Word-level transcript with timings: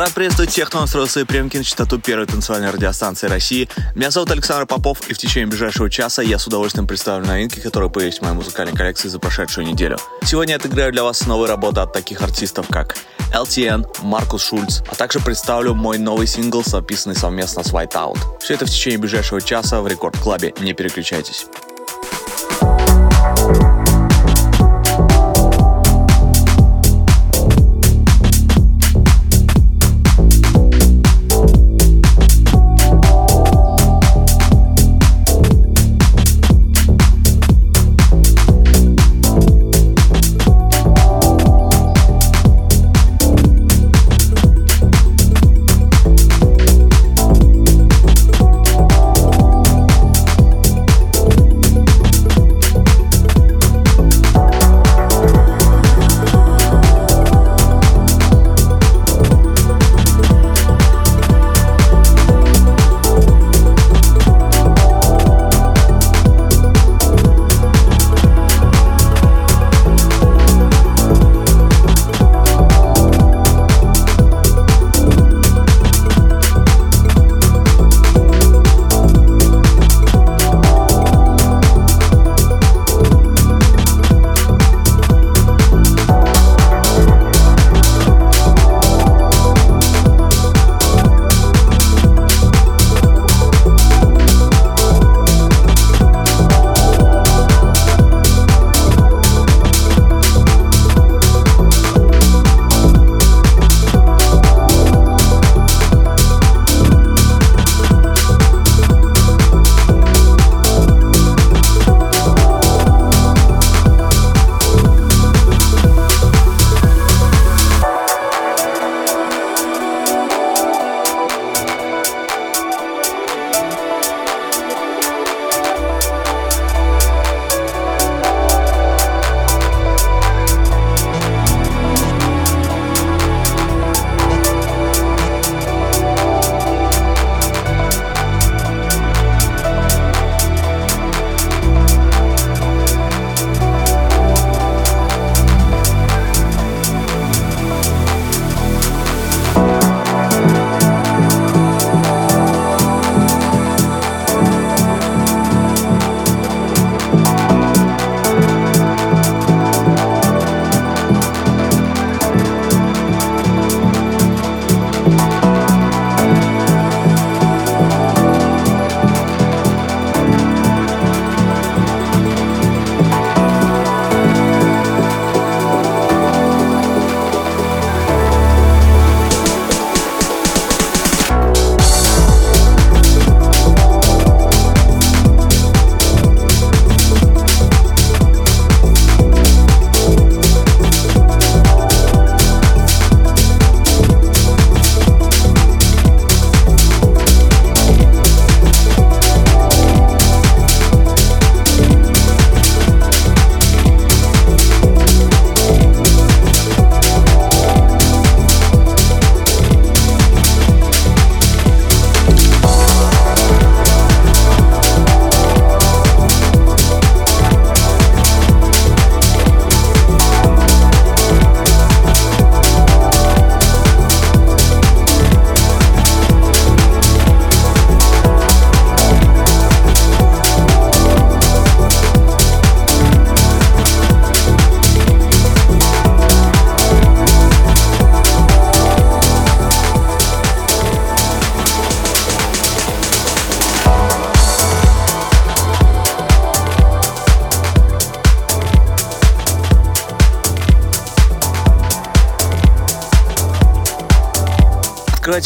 Рад 0.00 0.14
приветствовать 0.14 0.50
всех, 0.50 0.68
кто 0.68 0.80
настроил 0.80 1.06
свои 1.06 1.24
приемки 1.24 1.58
на 1.58 1.62
частоту 1.62 2.00
первой 2.00 2.24
танцевальной 2.26 2.70
радиостанции 2.70 3.26
России. 3.26 3.68
Меня 3.94 4.10
зовут 4.10 4.30
Александр 4.30 4.64
Попов, 4.64 5.06
и 5.10 5.12
в 5.12 5.18
течение 5.18 5.46
ближайшего 5.46 5.90
часа 5.90 6.22
я 6.22 6.38
с 6.38 6.46
удовольствием 6.46 6.86
представлю 6.86 7.26
новинки, 7.26 7.60
которые 7.60 7.90
появились 7.90 8.18
в 8.18 8.22
моей 8.22 8.32
музыкальной 8.32 8.74
коллекции 8.74 9.08
за 9.08 9.18
прошедшую 9.18 9.66
неделю. 9.66 9.98
Сегодня 10.24 10.52
я 10.52 10.56
отыграю 10.56 10.90
для 10.90 11.04
вас 11.04 11.26
новые 11.26 11.50
работы 11.50 11.80
от 11.80 11.92
таких 11.92 12.22
артистов, 12.22 12.66
как 12.70 12.96
LTN, 13.34 13.86
Маркус 14.00 14.42
Шульц, 14.42 14.80
а 14.90 14.94
также 14.94 15.20
представлю 15.20 15.74
мой 15.74 15.98
новый 15.98 16.26
сингл, 16.26 16.62
записанный 16.64 17.14
совместно 17.14 17.62
с 17.62 17.70
Whiteout. 17.70 18.16
Все 18.40 18.54
это 18.54 18.64
в 18.64 18.70
течение 18.70 18.98
ближайшего 18.98 19.42
часа 19.42 19.82
в 19.82 19.86
Рекорд 19.86 20.16
Клабе. 20.16 20.54
Не 20.60 20.72
переключайтесь. 20.72 21.44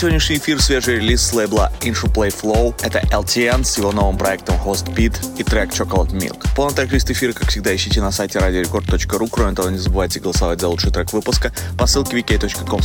Сегодняшний 0.04 0.36
эфир 0.36 0.60
свежий 0.60 0.96
релиз 0.96 1.22
с 1.22 1.32
лейбла 1.32 1.72
Play 1.80 2.28
Flow. 2.28 2.74
Это 2.82 2.98
LTN 3.10 3.64
с 3.64 3.78
его 3.78 3.90
новым 3.90 4.18
проектом 4.18 4.54
Host 4.56 4.94
Beat 4.94 5.14
и 5.38 5.42
трек 5.42 5.70
Chocolate 5.70 6.10
Milk. 6.10 6.46
Полный 6.54 6.74
трек-лист 6.74 7.10
эфира, 7.10 7.32
как 7.32 7.48
всегда, 7.48 7.74
ищите 7.74 8.02
на 8.02 8.12
сайте 8.12 8.38
radiorecord.ru. 8.38 9.28
Кроме 9.32 9.54
того, 9.56 9.70
не 9.70 9.78
забывайте 9.78 10.20
голосовать 10.20 10.60
за 10.60 10.68
лучший 10.68 10.92
трек 10.92 11.10
выпуска 11.14 11.54
по 11.78 11.86
ссылке 11.86 12.18
wiki.com 12.18 12.80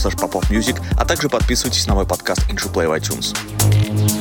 а 0.97 1.05
также 1.05 1.27
подписывайтесь 1.27 1.87
на 1.87 1.95
мой 1.95 2.07
подкаст 2.07 2.49
Inshu 2.49 2.71
Play 2.71 2.87
в 2.87 2.93
iTunes. 2.93 4.18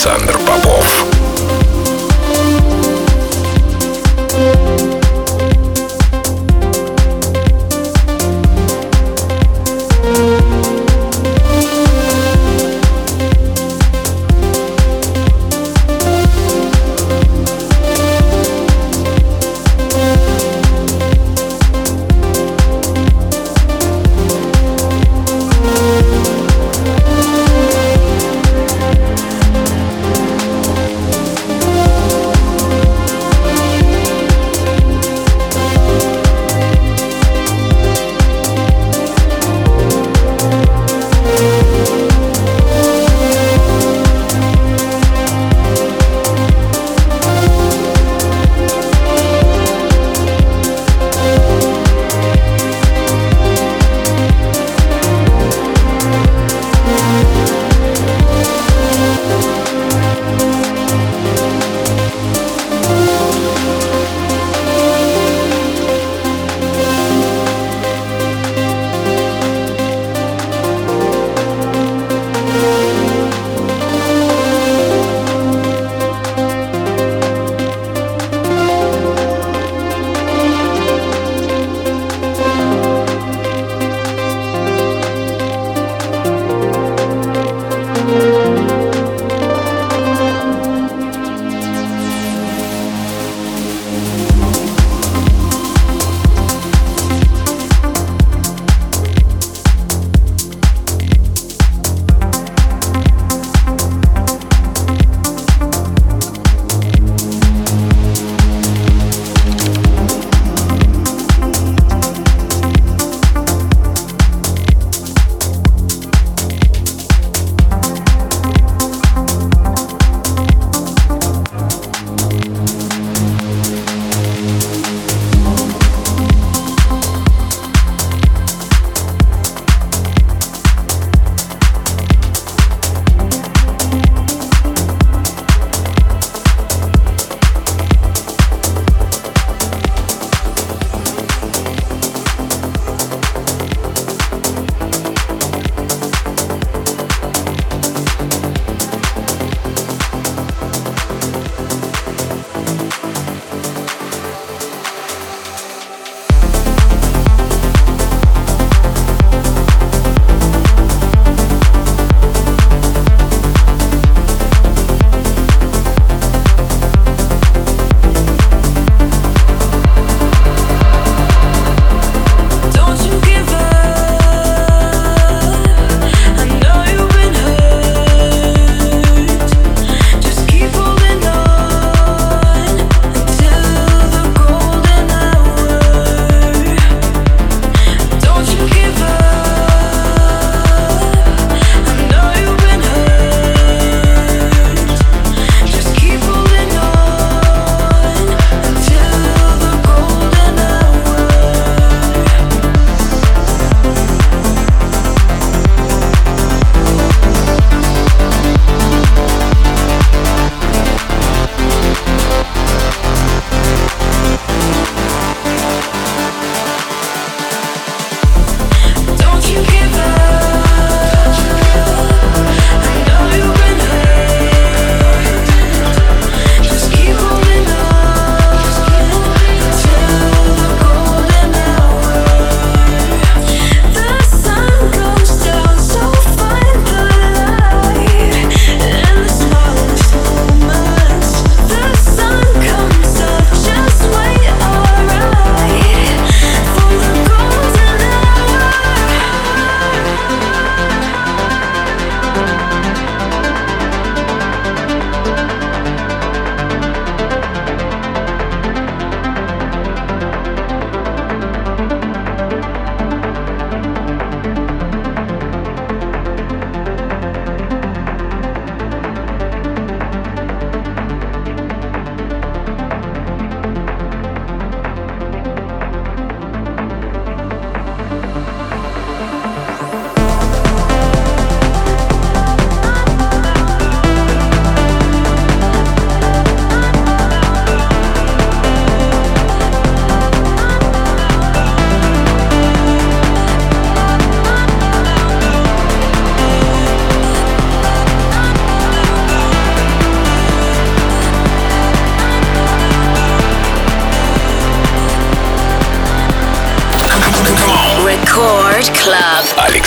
Александр 0.00 0.39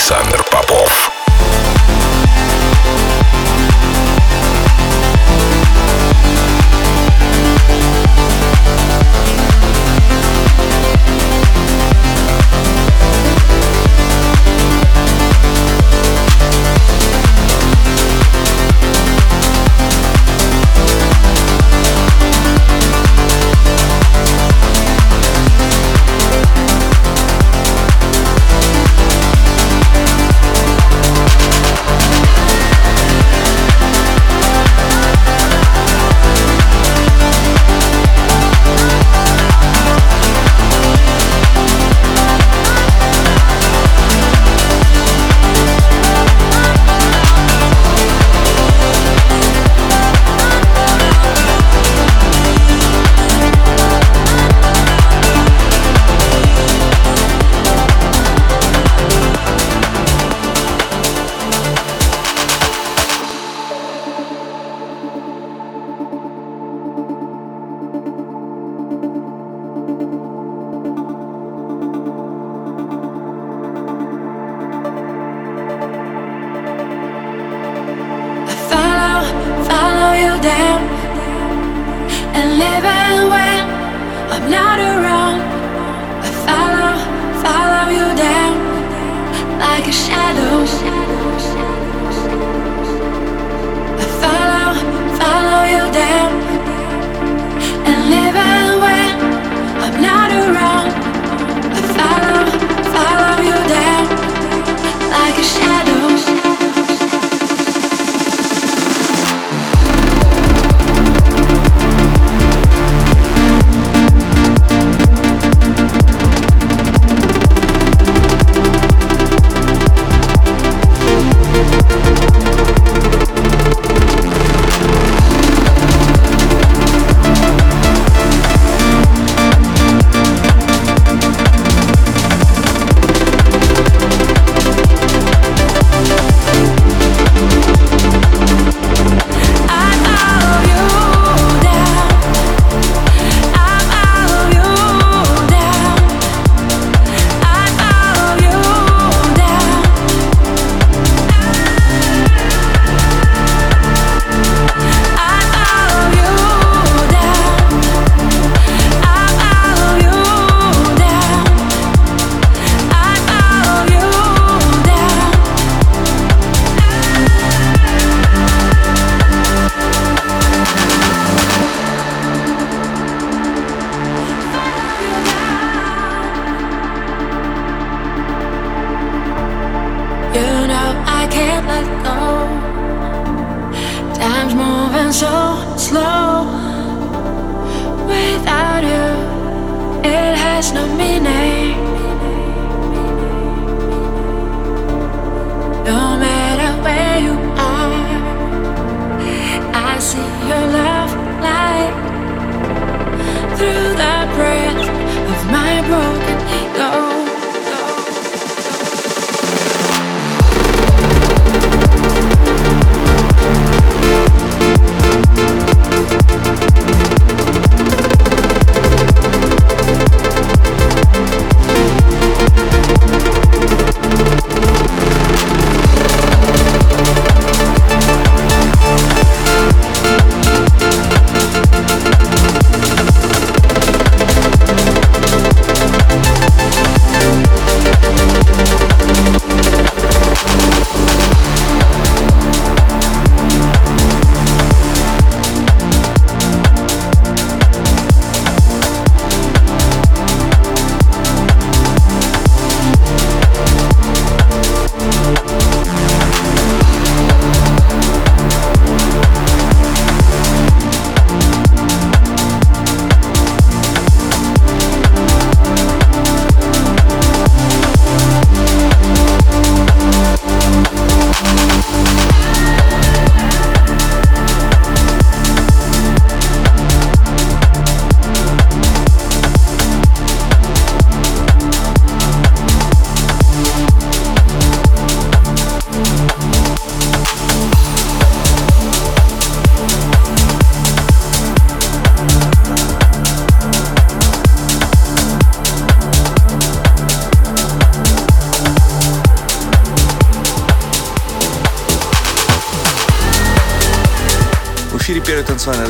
Александр 0.04 0.43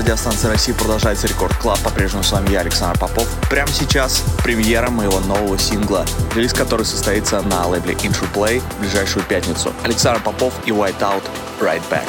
радиостанции 0.05 0.49
России 0.49 0.73
продолжается 0.73 1.27
Record 1.27 1.57
Club. 1.57 1.81
По-прежнему 1.81 2.23
с 2.23 2.31
вами 2.31 2.51
я, 2.51 2.61
Александр 2.61 2.99
Попов. 2.99 3.27
Прямо 3.49 3.73
сейчас 3.73 4.23
премьера 4.43 4.91
моего 4.91 5.19
нового 5.21 5.59
сингла, 5.59 6.05
релиз 6.35 6.53
который 6.53 6.85
состоится 6.85 7.41
на 7.41 7.67
лейбле 7.67 7.95
Intro 7.95 8.31
Play 8.35 8.61
в 8.61 8.81
ближайшую 8.81 9.25
пятницу. 9.25 9.73
Александр 9.83 10.21
Попов 10.23 10.53
и 10.67 10.71
Whiteout 10.71 11.23
Right 11.59 11.83
Back. 11.91 12.07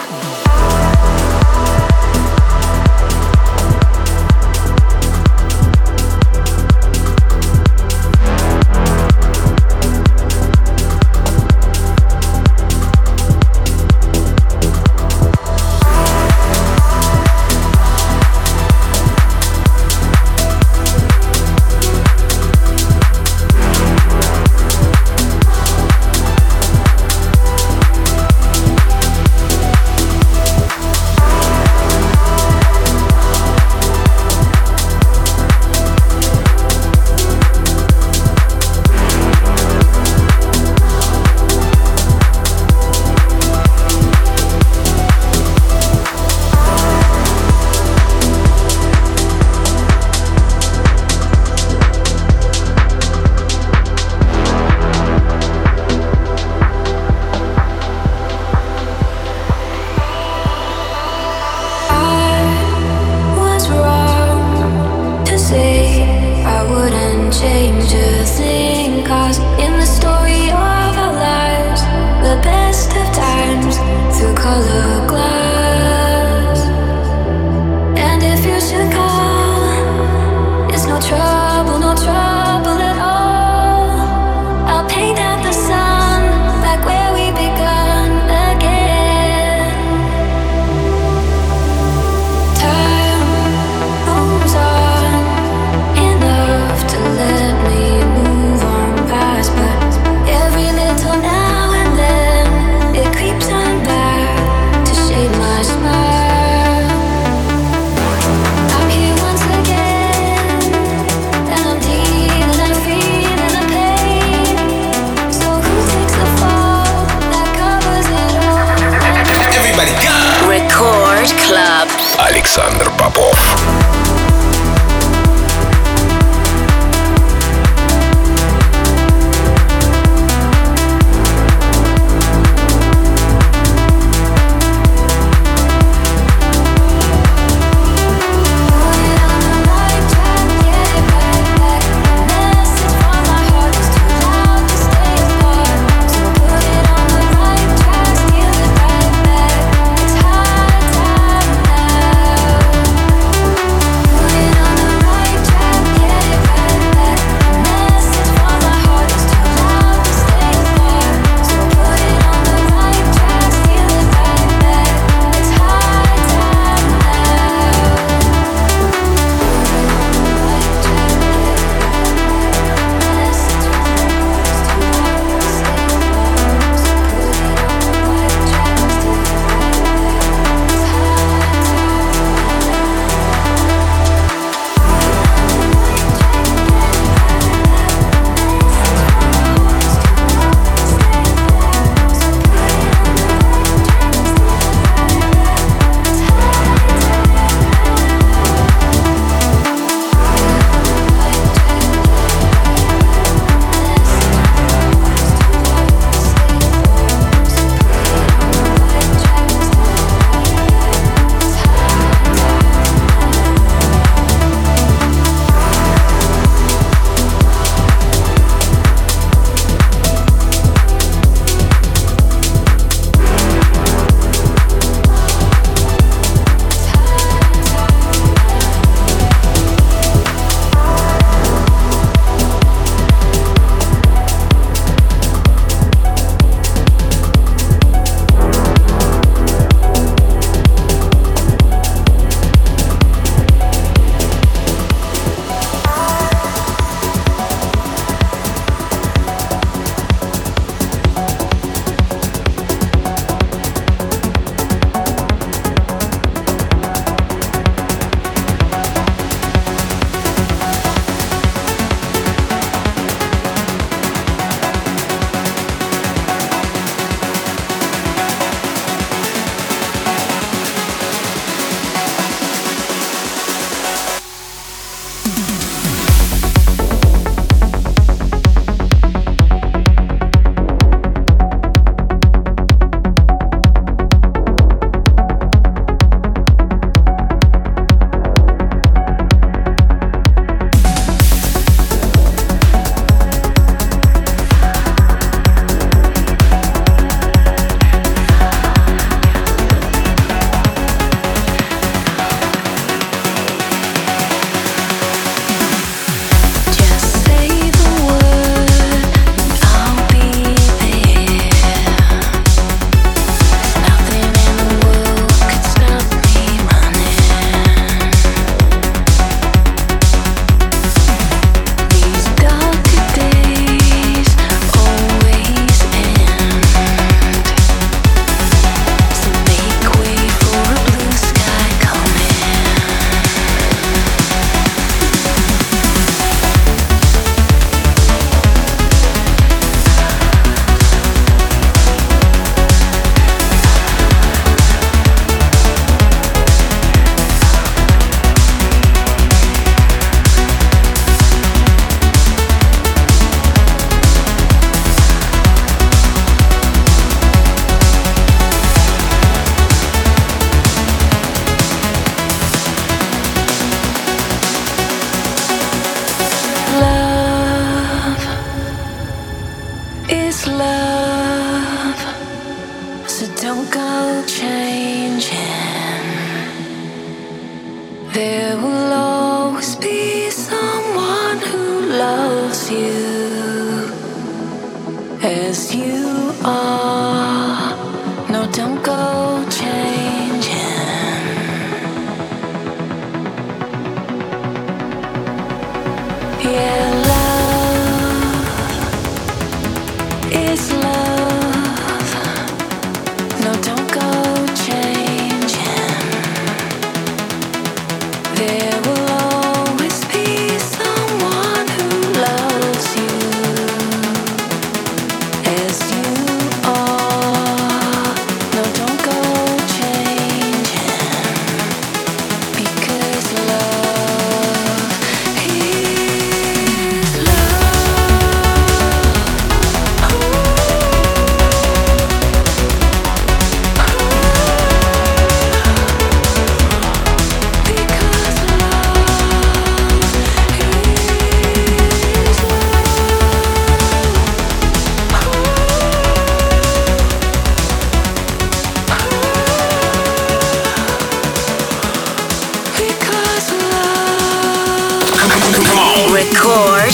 Александр 122.55 122.89
Попов. 122.97 123.54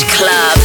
Club. 0.07 0.60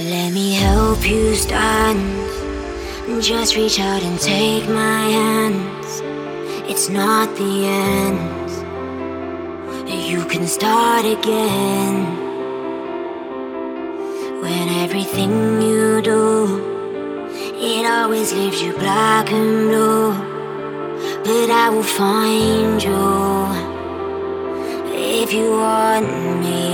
Let 0.00 0.32
me 0.32 0.54
help 0.54 1.06
you 1.06 1.34
stand. 1.34 2.00
Just 3.22 3.54
reach 3.54 3.78
out 3.78 4.02
and 4.02 4.18
take 4.18 4.66
my 4.66 5.10
hands. 5.10 6.00
It's 6.70 6.88
not 6.88 7.36
the 7.36 7.66
end. 7.66 8.50
You 10.10 10.24
can 10.24 10.46
start 10.46 11.04
again. 11.04 12.06
When 14.40 14.68
everything 14.84 15.60
you 15.60 16.00
do, 16.00 16.46
it 17.56 17.84
always 17.84 18.32
leaves 18.32 18.62
you 18.62 18.72
black 18.72 19.30
and 19.30 19.68
blue. 19.68 20.14
But 21.24 21.50
I 21.50 21.68
will 21.68 21.82
find 21.82 22.82
you 22.82 23.46
if 24.96 25.30
you 25.34 25.50
want 25.50 26.40
me. 26.40 26.69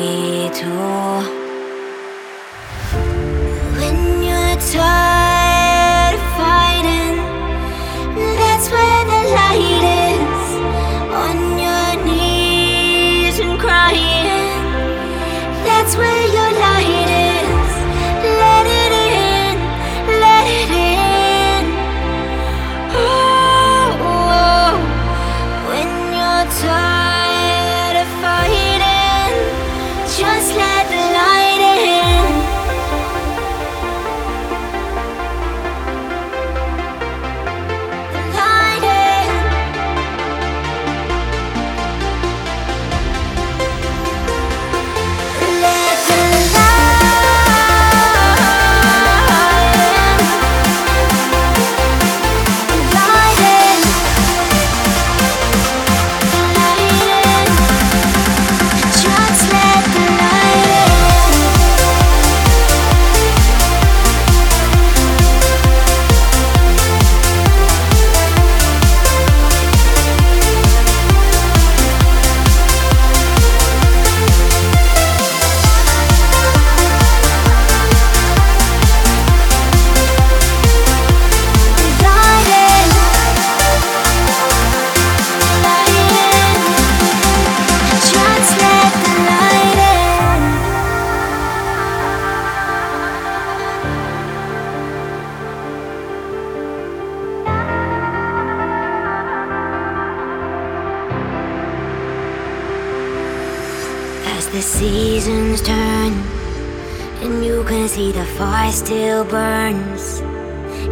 still 108.76 109.24
burns. 109.24 110.20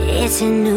It's 0.01 0.41
a 0.41 0.49
new 0.49 0.74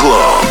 Club. 0.00 0.49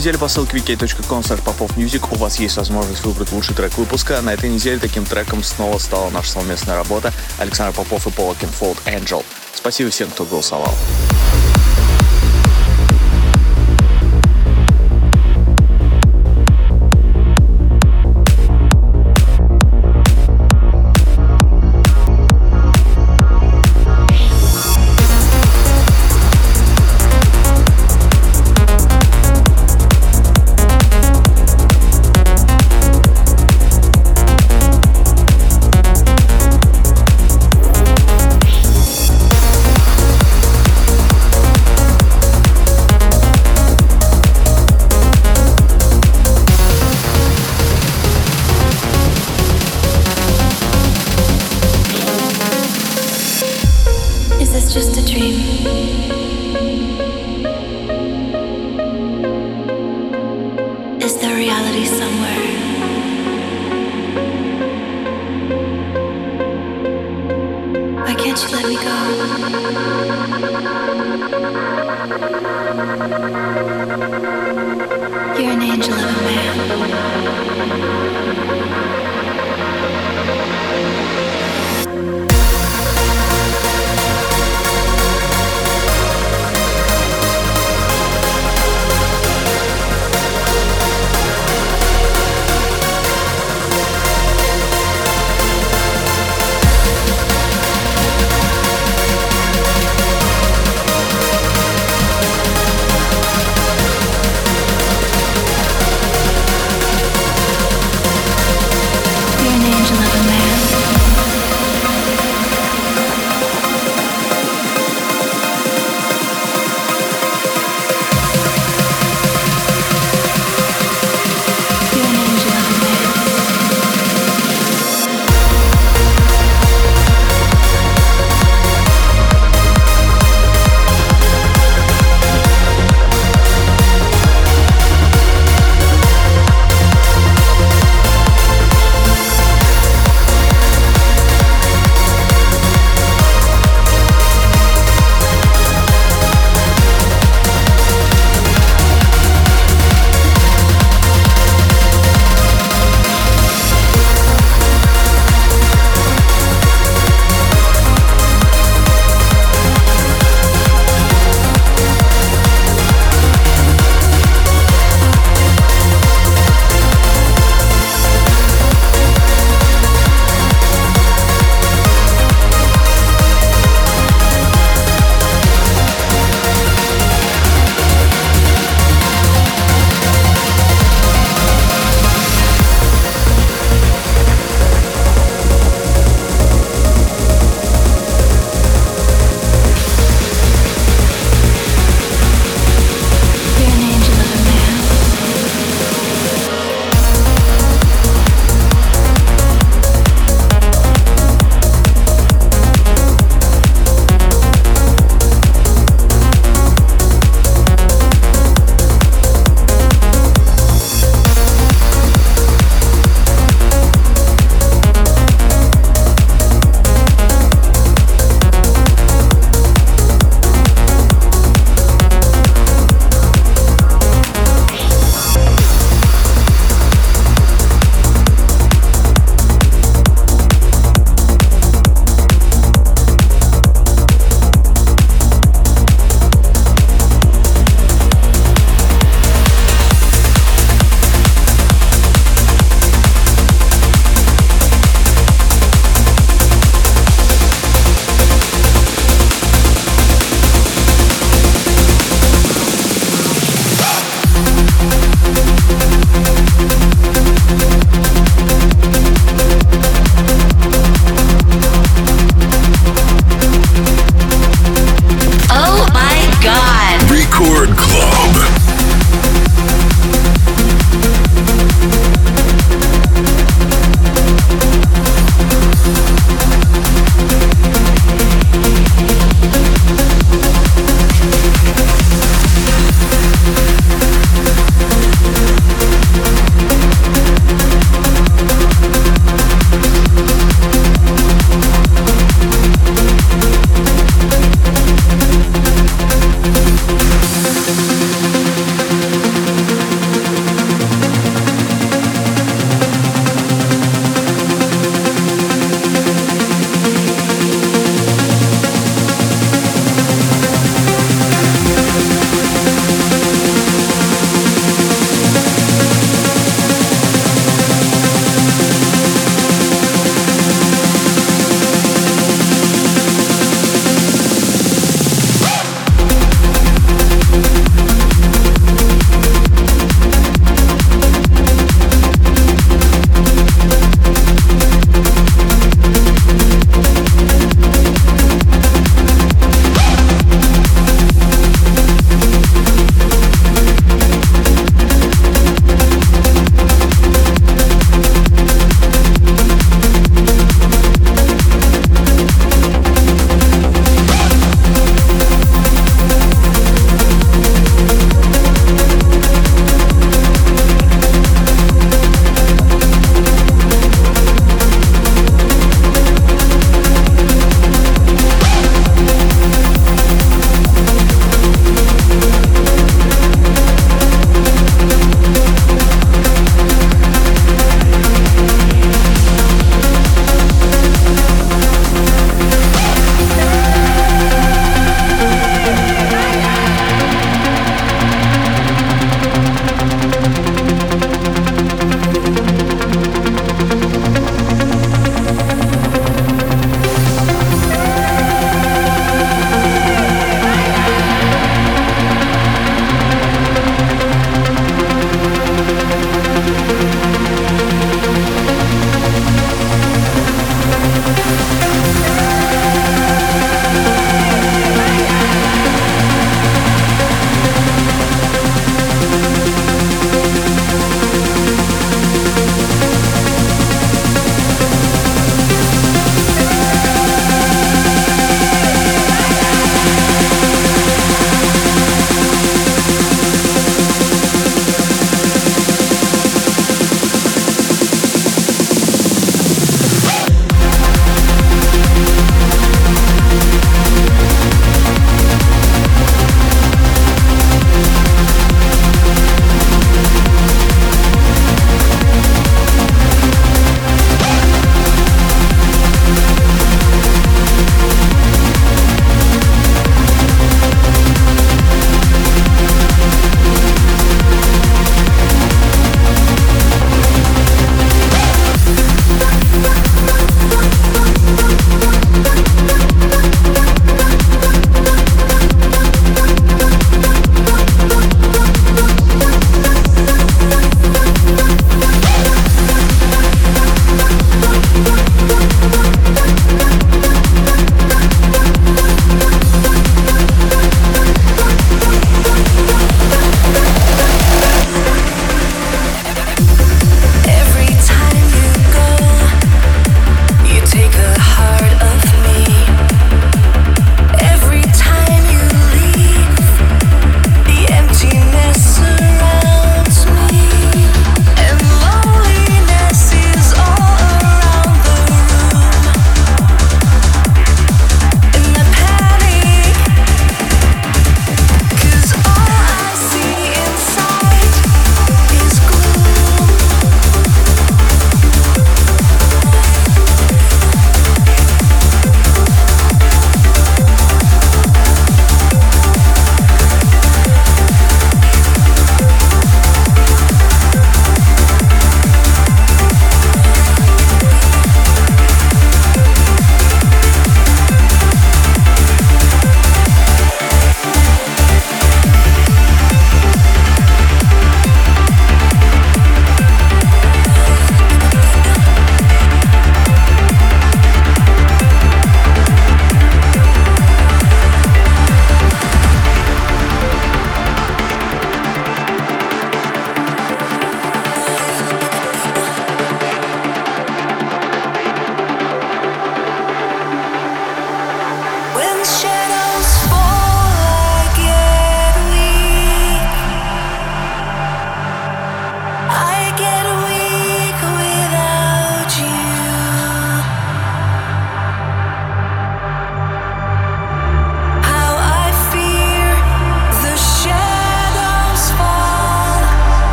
Неделю 0.00 0.18
по 0.18 0.28
ссылке 0.28 0.56
wiki.com 0.56 1.20
popofmusic 1.20 2.08
у 2.12 2.14
вас 2.14 2.40
есть 2.40 2.56
возможность 2.56 3.04
выбрать 3.04 3.32
лучший 3.32 3.54
трек 3.54 3.76
выпуска. 3.76 4.22
На 4.22 4.32
этой 4.32 4.48
неделе 4.48 4.78
таким 4.78 5.04
треком 5.04 5.42
снова 5.42 5.76
стала 5.76 6.08
наша 6.08 6.30
совместная 6.30 6.76
работа 6.76 7.12
Александр 7.38 7.76
Попов 7.76 8.06
и 8.06 8.10
Пола 8.10 8.34
Кенфолд 8.34 8.78
«Angel». 8.86 9.22
Спасибо 9.52 9.90
всем, 9.90 10.08
кто 10.08 10.24
голосовал. 10.24 10.74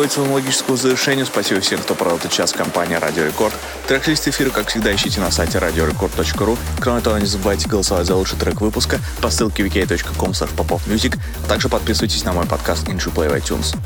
Подходит 0.00 0.12
к 0.12 0.14
своему 0.14 0.34
логическому 0.34 0.76
завершению. 0.78 1.26
Спасибо 1.26 1.60
всем, 1.60 1.78
кто 1.80 1.94
провел 1.94 2.16
этот 2.16 2.32
час 2.32 2.52
компания 2.52 2.98
Радио 2.98 3.24
Рекорд. 3.24 3.54
Трек-лист 3.86 4.28
эфира, 4.28 4.48
как 4.48 4.68
всегда, 4.68 4.94
ищите 4.94 5.20
на 5.20 5.30
сайте 5.30 5.58
radiorecord.ru. 5.58 6.56
Кроме 6.80 7.00
того, 7.02 7.18
не 7.18 7.26
забывайте 7.26 7.68
голосовать 7.68 8.06
за 8.06 8.14
лучший 8.14 8.38
трек 8.38 8.62
выпуска 8.62 8.98
по 9.20 9.28
ссылке 9.30 9.62
wiki.com 9.62 10.30
popofmusic. 10.30 11.18
Также 11.48 11.68
подписывайтесь 11.68 12.24
на 12.24 12.32
мой 12.32 12.46
подкаст 12.46 12.88
Intro 12.88 13.12
Play 13.12 13.28
в 13.28 13.34
iTunes. 13.34 13.76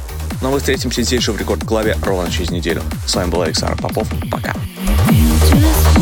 Но 0.41 0.53
мы 0.53 0.59
встретимся 0.59 1.03
здесь 1.03 1.23
же 1.23 1.33
в 1.33 1.39
Рекорд 1.39 1.65
Клаве 1.65 1.97
ровно 2.03 2.31
через 2.31 2.51
неделю. 2.51 2.83
С 3.07 3.15
вами 3.17 3.31
был 3.31 3.43
Александр 3.43 3.81
Попов. 3.81 4.07
Пока. 4.31 4.55
Александр 5.09 5.94